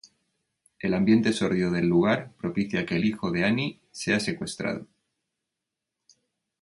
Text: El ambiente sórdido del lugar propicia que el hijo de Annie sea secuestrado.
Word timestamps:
El 0.79 0.95
ambiente 0.95 1.31
sórdido 1.31 1.69
del 1.69 1.85
lugar 1.85 2.31
propicia 2.39 2.87
que 2.87 2.95
el 2.95 3.05
hijo 3.05 3.29
de 3.29 3.45
Annie 3.45 3.79
sea 3.91 4.19
secuestrado. 4.19 4.87